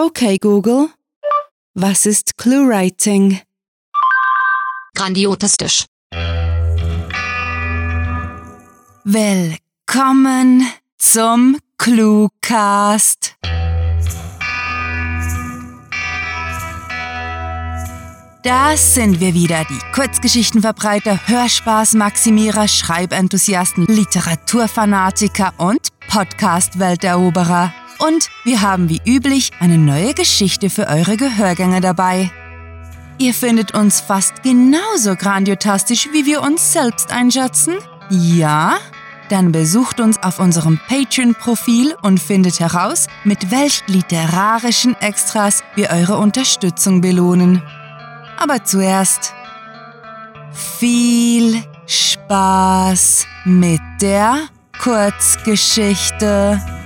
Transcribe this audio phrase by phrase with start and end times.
[0.00, 0.90] Okay, Google.
[1.74, 3.40] Was ist ClueWriting?
[4.94, 5.86] Grandiotistisch.
[9.02, 13.34] Willkommen zum Cluecast.
[18.44, 27.72] Das sind wir wieder, die Kurzgeschichtenverbreiter, Hörspaßmaximierer, Schreibenthusiasten, Literaturfanatiker und Podcast-Welteroberer.
[27.98, 32.30] Und wir haben wie üblich eine neue Geschichte für eure Gehörgänge dabei.
[33.18, 37.74] Ihr findet uns fast genauso grandiotastisch, wie wir uns selbst einschätzen?
[38.10, 38.78] Ja?
[39.28, 46.16] Dann besucht uns auf unserem Patreon-Profil und findet heraus, mit welch literarischen Extras wir eure
[46.16, 47.62] Unterstützung belohnen.
[48.38, 49.34] Aber zuerst
[50.78, 54.48] viel Spaß mit der
[54.80, 56.77] Kurzgeschichte.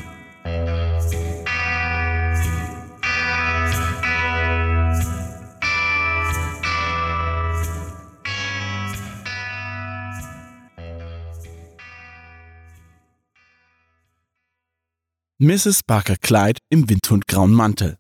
[15.45, 15.81] Mrs.
[15.85, 17.97] Barker Clyde im windhundgrauen Mantel.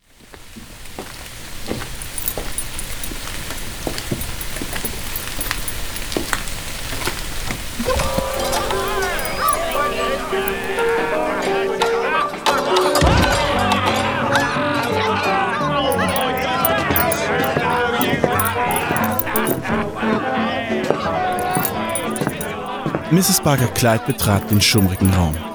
[23.10, 23.40] Mrs.
[23.42, 25.51] Barker Clyde betrat den schummrigen Raum.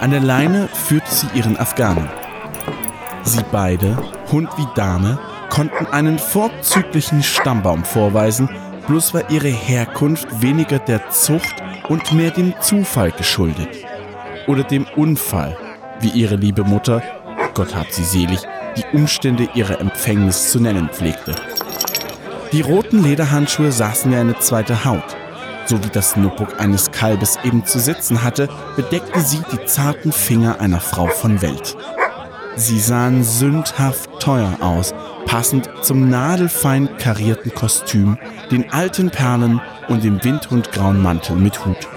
[0.00, 2.08] An der Leine führte sie ihren Afghanen.
[3.22, 3.96] Sie beide,
[4.32, 5.18] Hund wie Dame,
[5.50, 8.48] konnten einen vorzüglichen Stammbaum vorweisen,
[8.86, 11.54] bloß war ihre Herkunft weniger der Zucht
[11.88, 13.68] und mehr dem Zufall geschuldet.
[14.46, 15.56] Oder dem Unfall,
[16.00, 17.02] wie ihre liebe Mutter,
[17.54, 18.40] Gott hab sie selig,
[18.76, 21.34] die Umstände ihrer Empfängnis zu nennen pflegte.
[22.52, 25.16] Die roten Lederhandschuhe saßen wie eine zweite Haut
[25.70, 30.60] so wie das Notebook eines Kalbes eben zu sitzen hatte, bedeckte sie die zarten Finger
[30.60, 31.76] einer Frau von Welt.
[32.56, 34.92] Sie sahen sündhaft teuer aus,
[35.26, 38.18] passend zum nadelfein karierten Kostüm,
[38.50, 41.88] den alten Perlen und dem windhundgrauen Mantel mit Hut.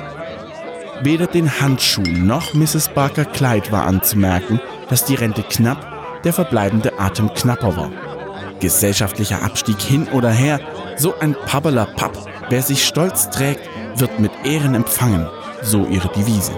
[1.02, 2.90] Weder den Handschuhen noch Mrs.
[2.90, 7.92] Barker Kleid war anzumerken, dass die Rente knapp, der verbleibende Atem knapper war.
[8.60, 10.60] Gesellschaftlicher Abstieg hin oder her,
[10.96, 12.16] so ein Pabbeler Papp
[12.54, 15.28] Wer sich stolz trägt, wird mit Ehren empfangen,
[15.64, 16.52] so ihre Devise.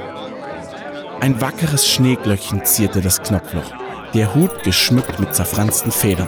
[1.21, 3.71] Ein wackeres Schneeglöckchen zierte das Knopfloch,
[4.13, 6.27] der Hut geschmückt mit zerfransten Federn.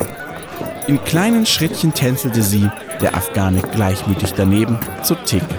[0.88, 2.70] In kleinen Schrittchen tänzelte sie,
[3.02, 5.54] der Afghane gleichmütig daneben, zur Theke.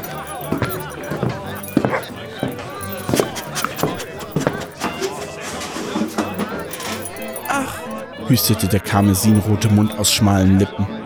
[7.46, 7.78] Ach,
[8.26, 10.97] hüstete der karmesinrote Mund aus schmalen Lippen.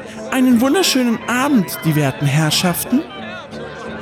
[0.43, 3.01] Einen wunderschönen Abend, die werten Herrschaften.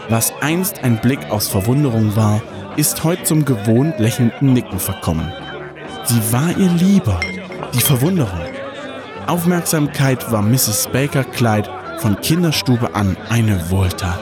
[0.09, 2.41] Was einst ein Blick aus Verwunderung war,
[2.79, 5.31] ist heute zum gewohnt lächelnden Nicken verkommen.
[6.05, 7.21] Sie war ihr lieber,
[7.75, 8.41] die Verwunderung.
[9.27, 10.89] Aufmerksamkeit war Mrs.
[10.91, 11.69] Baker Clyde
[11.99, 14.21] von Kinderstube an eine Wohltat.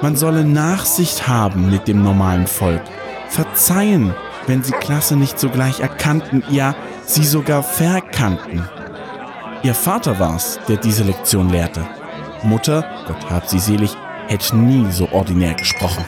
[0.00, 2.80] Man solle Nachsicht haben mit dem normalen Volk,
[3.28, 4.14] verzeihen,
[4.46, 6.74] wenn sie Klasse nicht sogleich erkannten, ja,
[7.04, 8.66] sie sogar verkannten.
[9.66, 11.84] Ihr Vater war's, der diese Lektion lehrte.
[12.44, 13.96] Mutter, Gott hab sie selig,
[14.28, 16.04] hätte nie so ordinär gesprochen.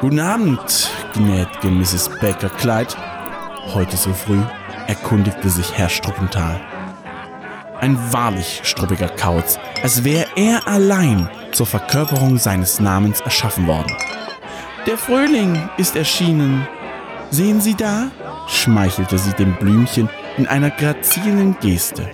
[0.00, 2.08] Guten Abend, gnädige Mrs.
[2.18, 2.94] Baker Clyde.
[3.74, 4.40] Heute so früh
[4.86, 6.58] erkundigte sich Herr Struppenthal.
[7.78, 13.94] Ein wahrlich struppiger Kauz, als wäre er allein zur Verkörperung seines Namens erschaffen worden.
[14.86, 16.66] Der Frühling ist erschienen.
[17.28, 18.10] Sehen Sie da?
[18.48, 20.08] schmeichelte sie dem Blümchen
[20.38, 22.08] in einer grazilen Geste.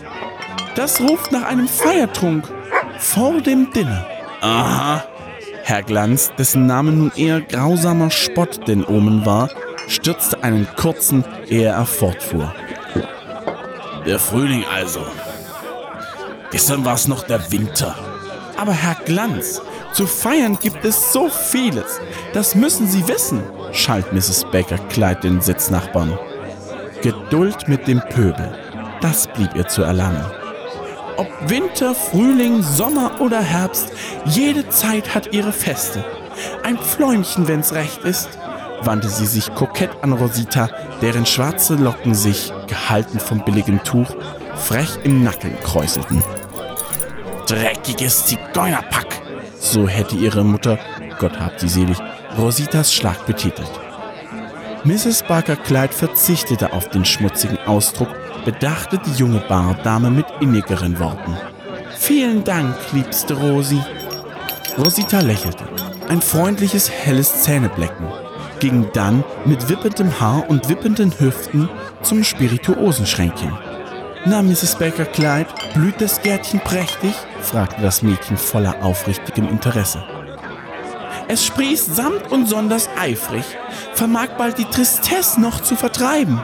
[0.76, 2.46] Das ruft nach einem Feiertrunk
[2.98, 4.06] vor dem Dinner.
[4.42, 5.02] Aha.
[5.64, 9.48] Herr Glanz, dessen Name nun eher grausamer Spott denn Omen war,
[9.88, 12.54] stürzte einen kurzen, ehe er fortfuhr.
[14.04, 15.00] Der Frühling also.
[16.50, 17.96] Gestern war es noch der Winter.
[18.58, 19.62] Aber Herr Glanz,
[19.92, 22.00] zu feiern gibt es so vieles.
[22.34, 24.44] Das müssen Sie wissen, schalt Mrs.
[24.52, 26.18] Baker Clyde den Sitznachbarn.
[27.02, 28.58] Geduld mit dem Pöbel,
[29.00, 30.24] das blieb ihr zu erlangen.
[31.16, 33.90] Ob Winter, Frühling, Sommer oder Herbst,
[34.26, 36.04] jede Zeit hat ihre Feste.
[36.62, 38.28] Ein Pfläumchen, wenn's recht ist,
[38.82, 40.68] wandte sie sich kokett an Rosita,
[41.00, 44.08] deren schwarze Locken sich, gehalten vom billigen Tuch,
[44.56, 46.22] frech im Nacken kräuselten.
[47.46, 49.22] Dreckiges Zigeunerpack,
[49.58, 50.78] so hätte ihre Mutter,
[51.18, 51.98] Gott hab sie selig,
[52.36, 53.70] Rositas Schlag betitelt.
[54.84, 55.22] Mrs.
[55.22, 58.08] Barker Clyde verzichtete auf den schmutzigen Ausdruck
[58.46, 61.36] bedachte die junge Bardame mit innigeren Worten.
[61.98, 63.82] Vielen Dank, liebste Rosi.
[64.78, 65.64] Rosita lächelte.
[66.08, 68.06] Ein freundliches, helles Zähneblecken
[68.60, 71.68] ging dann mit wippendem Haar und wippenden Hüften
[72.02, 73.52] zum Spirituosenschränkchen.
[74.24, 74.76] Na, Mrs.
[74.76, 77.14] Baker Clyde, blüht das Gärtchen prächtig?
[77.42, 80.02] fragte das Mädchen voller aufrichtigem Interesse.
[81.28, 83.44] Es sprießt samt und sonders eifrig,
[83.92, 86.40] vermag bald die Tristesse noch zu vertreiben.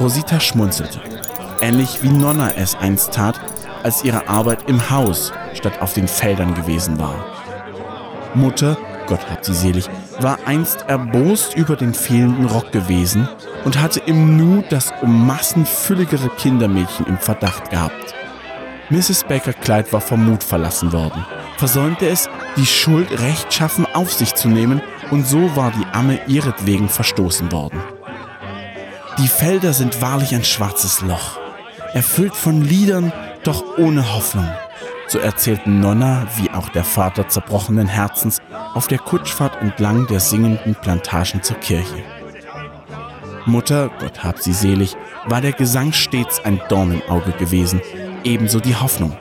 [0.00, 1.00] Rosita schmunzelte,
[1.60, 3.40] ähnlich wie Nonna es einst tat,
[3.82, 7.24] als ihre Arbeit im Haus statt auf den Feldern gewesen war.
[8.34, 9.88] Mutter, Gott hat sie selig,
[10.20, 13.28] war einst erbost über den fehlenden Rock gewesen
[13.64, 18.14] und hatte im Nu das um Massen fülligere Kindermädchen im Verdacht gehabt.
[18.90, 19.24] Mrs.
[19.24, 24.48] Baker Clyde war vom Mut verlassen worden, versäumte es, die Schuld rechtschaffen auf sich zu
[24.48, 24.80] nehmen,
[25.10, 27.80] und so war die Amme ihretwegen verstoßen worden.
[29.18, 31.40] Die Felder sind wahrlich ein schwarzes Loch,
[31.92, 33.12] erfüllt von Liedern,
[33.42, 34.48] doch ohne Hoffnung.
[35.08, 38.38] So erzählten Nonna wie auch der Vater zerbrochenen Herzens
[38.74, 42.04] auf der Kutschfahrt entlang der singenden Plantagen zur Kirche.
[43.44, 44.94] Mutter, Gott hab sie selig,
[45.26, 47.80] war der Gesang stets ein Dorn im Auge gewesen,
[48.22, 49.16] ebenso die Hoffnung.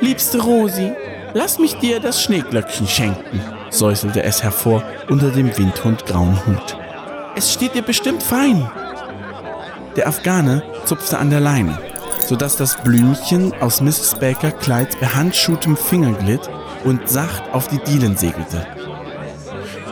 [0.00, 0.92] Liebste Rosi,
[1.32, 3.40] lass mich dir das Schneeglöckchen schenken,
[3.70, 6.76] säuselte es hervor unter dem windhundgrauen Hut.
[7.38, 8.68] Es steht dir bestimmt fein.
[9.94, 11.78] Der Afghane zupfte an der Leine,
[12.26, 14.16] sodass das Blümchen aus Mrs.
[14.18, 16.50] Baker Clydes behandschuhtem Finger glitt
[16.82, 18.66] und sacht auf die Dielen segelte.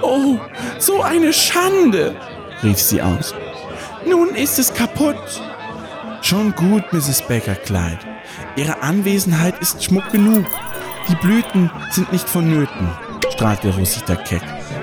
[0.02, 0.38] Oh,
[0.80, 2.16] so eine Schande,
[2.64, 3.32] rief sie aus.
[4.04, 5.40] Nun ist es kaputt.
[6.22, 7.22] Schon gut, Mrs.
[7.28, 8.00] Baker Clyde.
[8.56, 10.46] Ihre Anwesenheit ist Schmuck genug.
[11.08, 12.90] Die Blüten sind nicht vonnöten,
[13.30, 14.42] strahlte Rosita keck.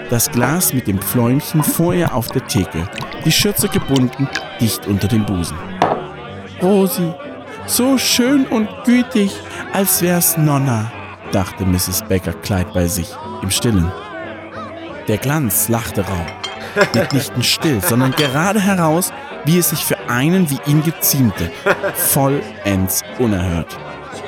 [0.10, 2.88] Das Glas mit dem Pfläumchen vor ihr auf der Theke,
[3.26, 4.28] die Schürze gebunden,
[4.60, 5.58] dicht unter dem Busen.
[6.62, 7.14] Rosi,
[7.66, 9.32] so schön und gütig,
[9.72, 10.92] als wär's Nonna,
[11.32, 12.04] dachte Mrs.
[12.08, 13.10] Baker Clyde bei sich,
[13.42, 13.92] im Stillen.
[15.08, 16.26] Der Glanz lachte rau,
[16.94, 19.12] mitnichten still, sondern gerade heraus,
[19.46, 21.52] wie es sich für einen wie ihn geziemte,
[21.96, 23.78] vollends unerhört.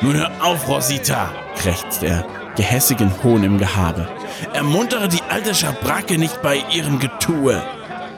[0.01, 2.25] Nun hör auf, Rosita, krächzte er,
[2.55, 4.07] gehässigen Hohn im Gehabe.
[4.53, 7.61] Ermuntere die alte Schabracke nicht bei ihrem Getue.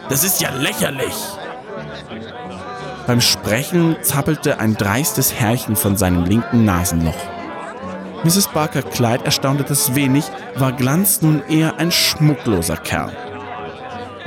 [0.09, 1.15] Das ist ja lächerlich.
[3.05, 7.15] Beim Sprechen zappelte ein dreistes Herrchen von seinem linken Nasenloch.
[8.23, 8.47] Mrs.
[8.47, 10.25] Barker Clyde erstaunte das wenig,
[10.55, 13.15] war Glanz nun eher ein schmuckloser Kerl.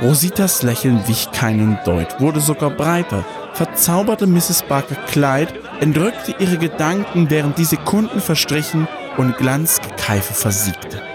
[0.01, 3.23] Rositas Lächeln wich keinen Deut, wurde sogar breiter,
[3.53, 4.63] verzauberte Mrs.
[4.63, 8.87] Barker Clyde, entrückte ihre Gedanken, während die Sekunden verstrichen
[9.17, 11.10] und Glanzgekeife versiegte.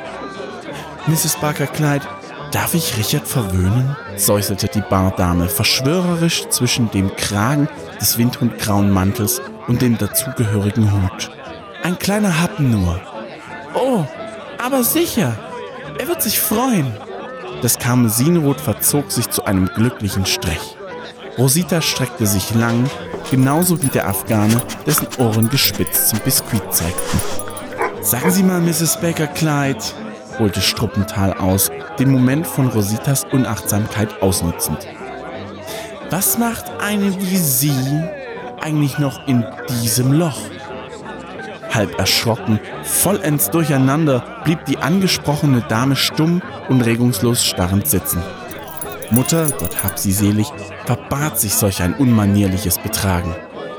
[1.08, 1.37] Mrs.
[1.41, 2.05] Barker Clyde,
[2.50, 3.97] darf ich Richard verwöhnen?
[4.17, 7.69] säuselte die Bardame, verschwörerisch zwischen dem Kragen
[8.00, 11.31] des windhundgrauen Mantels und dem dazugehörigen Hut.
[11.85, 13.00] Ein kleiner Happen nur.
[13.75, 14.05] Oh,
[14.58, 15.38] aber sicher.
[15.97, 16.93] Er wird sich freuen.
[17.62, 20.76] Das Karmesinrot verzog sich zu einem glücklichen Strich.
[21.38, 22.91] Rosita streckte sich lang,
[23.31, 27.20] genauso wie der Afghane, dessen Ohren gespitzt zum Biskuit zeigten.
[28.00, 29.00] Sagen Sie mal, Mrs.
[29.00, 29.85] Baker Clyde,
[30.38, 34.86] holte Struppenthal aus, den Moment von Rositas Unachtsamkeit ausnutzend.
[36.10, 38.02] Was macht eine wie Sie
[38.60, 39.44] eigentlich noch in
[39.82, 40.38] diesem Loch?
[41.72, 48.22] Halb erschrocken, vollends durcheinander, blieb die angesprochene Dame stumm und regungslos starrend sitzen.
[49.10, 50.46] Mutter, Gott hab sie selig,
[50.84, 53.34] verbat sich solch ein unmanierliches Betragen.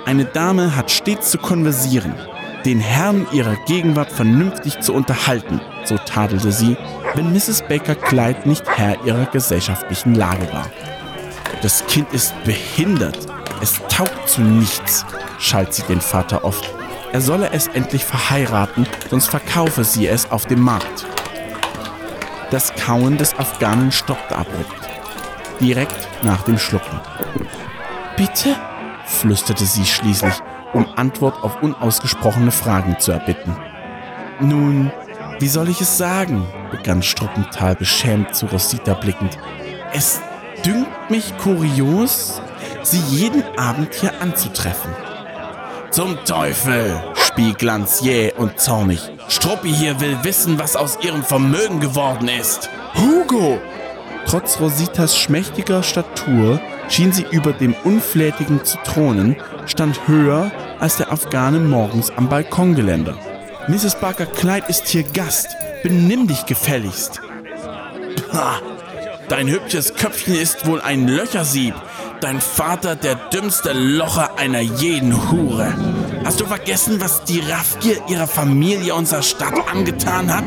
[0.06, 2.14] Eine Dame hat stets zu konversieren,
[2.68, 6.76] den Herrn ihrer Gegenwart vernünftig zu unterhalten, so tadelte sie,
[7.14, 7.64] wenn Mrs.
[7.70, 10.70] Baker Clyde nicht Herr ihrer gesellschaftlichen Lage war.
[11.62, 13.20] Das Kind ist behindert,
[13.62, 15.06] es taugt zu nichts,
[15.40, 16.70] schalt sie den Vater oft.
[17.14, 21.06] Er solle es endlich verheiraten, sonst verkaufe sie es auf dem Markt.
[22.52, 24.90] Das Kauen des Afghanen stoppte abrupt,
[25.62, 27.00] direkt nach dem Schlucken.
[28.18, 28.58] Bitte?
[29.06, 30.34] flüsterte sie schließlich,
[30.74, 33.56] um Antwort auf unausgesprochene Fragen zu erbitten.
[34.40, 34.92] Nun,
[35.40, 36.46] wie soll ich es sagen?
[36.72, 39.38] begann Struppenthal beschämt zu Rosita blickend.
[39.94, 40.22] Es
[40.66, 42.42] dünkt mich kurios,
[42.84, 44.92] Sie jeden Abend hier anzutreffen.
[45.92, 47.02] Zum Teufel!
[47.16, 49.02] spie Glanz jäh und zornig.
[49.28, 52.70] Struppi hier will wissen, was aus ihrem Vermögen geworden ist.
[52.96, 53.60] Hugo!
[54.26, 56.60] Trotz Rositas schmächtiger Statur
[56.90, 63.16] schien sie über dem Unflätigen zu thronen, stand höher als der Afghane morgens am Balkongeländer.
[63.68, 63.96] Mrs.
[64.00, 65.56] Barker Clyde ist hier Gast.
[65.84, 67.22] Benimm dich gefälligst.
[68.34, 68.62] Ha,
[69.30, 71.76] dein hübsches Köpfchen ist wohl ein Löchersieb.
[72.22, 75.74] dein Vater der dümmste Locher einer jeden Hure.
[76.26, 80.46] Hast du vergessen, was die Raffgier ihrer Familie unserer Stadt angetan hat?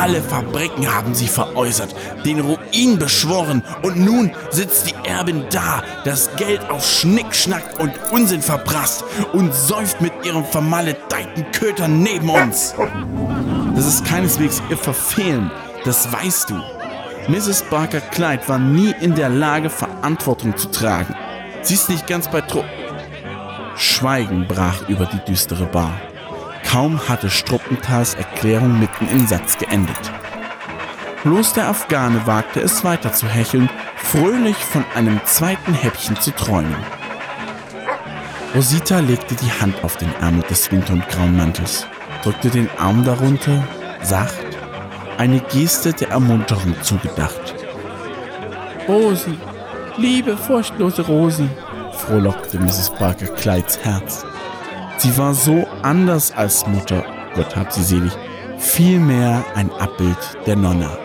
[0.00, 6.34] Alle Fabriken haben sie veräußert, den Ruin beschworen und nun sitzt die Erbin da, das
[6.36, 9.04] Geld auf Schnickschnack und Unsinn verprasst
[9.34, 12.74] und säuft mit ihrem vermaledeiten Köter neben uns.
[13.76, 15.50] Das ist keineswegs ihr Verfehlen,
[15.84, 16.54] das weißt du.
[17.28, 17.64] Mrs.
[17.64, 21.14] Barker Clyde war nie in der Lage, Verantwortung zu tragen.
[21.60, 22.64] Sie ist nicht ganz bei Tro.
[23.76, 25.92] Schweigen brach über die düstere Bar.
[26.70, 29.98] Kaum hatte Struppentals Erklärung mitten im Satz geendet.
[31.24, 36.76] Bloß der Afghane wagte es weiter zu hecheln, fröhlich von einem zweiten Häppchen zu träumen.
[38.54, 41.52] Rosita legte die Hand auf den Ärmel des Winter- und Grauen
[42.22, 43.64] drückte den Arm darunter,
[44.02, 44.38] sacht,
[45.18, 47.54] eine Geste der Ermunterung zugedacht.
[48.86, 49.36] Rosi,
[49.96, 51.48] liebe, furchtlose Rosi,
[51.92, 52.90] frohlockte Mrs.
[52.90, 54.24] Barker Clydes Herz.
[54.98, 58.12] Sie war so anders als Mutter, Gott hab sie selig,
[58.58, 60.98] vielmehr ein Abbild der Nonna.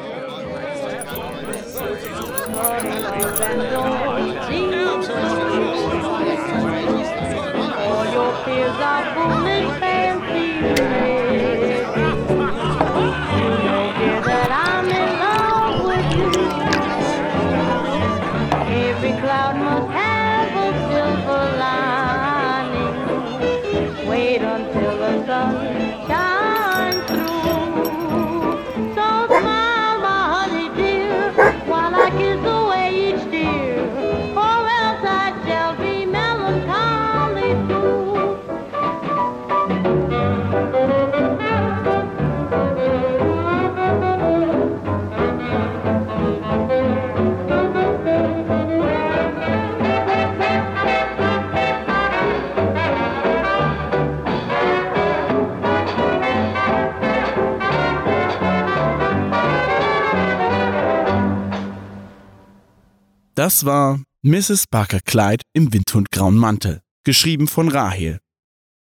[63.46, 64.66] Das war Mrs.
[64.72, 68.18] Barker Clyde im Windhundgrauen Mantel, geschrieben von Rahel.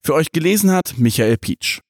[0.06, 1.82] Für euch gelesen hat Michael Pietsch.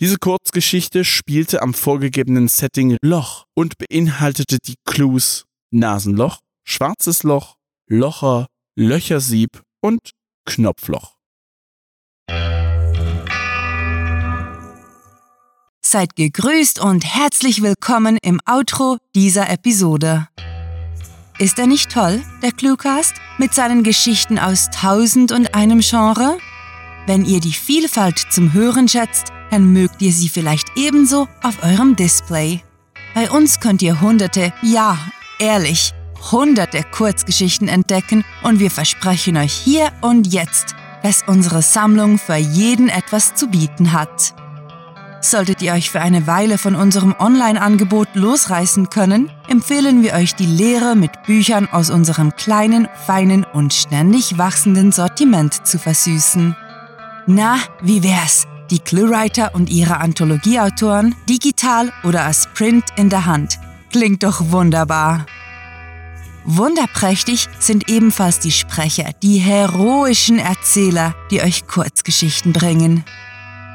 [0.00, 7.54] Diese Kurzgeschichte spielte am vorgegebenen Setting Loch und beinhaltete die Clues Nasenloch, Schwarzes Loch,
[7.88, 10.10] Locher, Löchersieb und
[10.46, 11.14] Knopfloch.
[15.80, 20.26] Seid gegrüßt und herzlich willkommen im Outro dieser Episode.
[21.40, 26.36] Ist er nicht toll, der Cluecast, mit seinen Geschichten aus tausend und einem Genre?
[27.06, 31.96] Wenn ihr die Vielfalt zum Hören schätzt, dann mögt ihr sie vielleicht ebenso auf eurem
[31.96, 32.60] Display.
[33.14, 34.98] Bei uns könnt ihr hunderte, ja,
[35.38, 35.94] ehrlich,
[36.30, 42.90] hunderte Kurzgeschichten entdecken und wir versprechen euch hier und jetzt, dass unsere Sammlung für jeden
[42.90, 44.34] etwas zu bieten hat.
[45.22, 50.46] Solltet ihr euch für eine Weile von unserem Online-Angebot losreißen können, empfehlen wir euch die
[50.46, 56.56] Lehre mit Büchern aus unserem kleinen, feinen und ständig wachsenden Sortiment zu versüßen.
[57.26, 58.46] Na, wie wär's?
[58.70, 63.58] Die Cluewriter und ihre Anthologieautoren digital oder als Print in der Hand.
[63.92, 65.26] Klingt doch wunderbar.
[66.44, 73.04] Wunderprächtig sind ebenfalls die Sprecher, die heroischen Erzähler, die euch Kurzgeschichten bringen.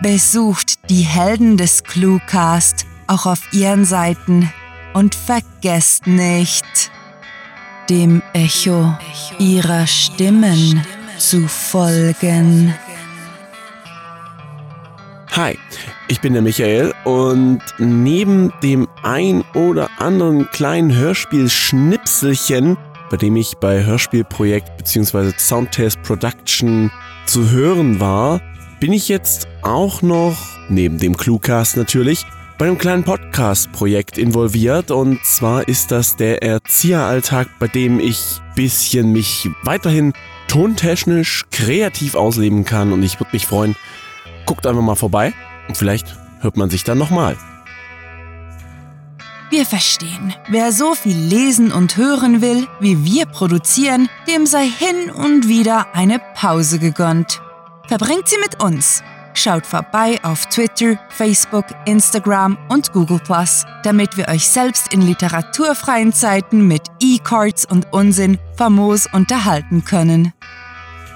[0.01, 4.51] Besucht die Helden des Cluecast auch auf ihren Seiten
[4.93, 6.91] und vergesst nicht,
[7.89, 8.93] dem Echo
[9.39, 10.85] ihrer Stimmen
[11.17, 12.73] zu folgen.
[15.31, 15.57] Hi,
[16.07, 22.77] ich bin der Michael und neben dem ein oder anderen kleinen Hörspiel-Schnipselchen,
[23.09, 25.31] bei dem ich bei Hörspielprojekt bzw.
[25.37, 26.91] Soundtest Production
[27.25, 28.41] zu hören war,
[28.79, 30.38] bin ich jetzt auch noch,
[30.70, 32.25] neben dem Cluecast natürlich,
[32.58, 34.91] bei einem kleinen Podcast-Projekt involviert.
[34.91, 40.13] Und zwar ist das der Erzieheralltag, bei dem ich bisschen mich weiterhin
[40.48, 42.94] tontechnisch kreativ ausleben kann.
[42.94, 43.75] Und ich würde mich freuen,
[44.46, 45.34] guckt einfach mal vorbei.
[45.67, 47.38] Und vielleicht hört man sich dann nochmal.
[49.50, 55.12] Wir verstehen, wer so viel lesen und hören will, wie wir produzieren, dem sei hin
[55.12, 57.41] und wieder eine Pause gegönnt.
[57.88, 59.04] Verbringt sie mit uns.
[59.34, 63.20] Schaut vorbei auf Twitter, Facebook, Instagram und Google
[63.84, 70.34] damit wir euch selbst in literaturfreien Zeiten mit E-Cards und Unsinn famos unterhalten können.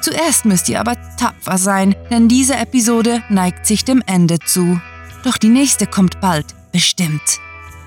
[0.02, 4.80] Zuerst müsst ihr aber tapfer sein, denn diese Episode neigt sich dem Ende zu.
[5.24, 7.40] Doch die nächste kommt bald, bestimmt.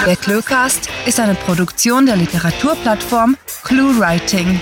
[0.06, 3.36] Der Cluecast ist eine Produktion der Literaturplattform
[3.66, 4.62] ClueWriting.